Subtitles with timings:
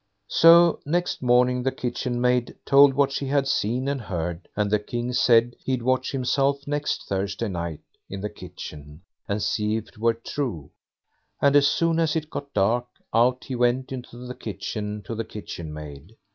[0.31, 4.79] So next morning the kitchen maid told what she had seen and heard, and the
[4.79, 9.99] King said he'd watch himself next Thursday night in the kitchen, and see if it
[9.99, 10.71] were true,
[11.39, 15.23] and as soon as it got dark, out he went into the kitchen to the
[15.23, 16.15] kitchen maid.